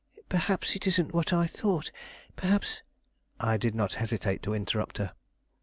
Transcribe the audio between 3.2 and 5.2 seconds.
I did not hesitate to interrupt her.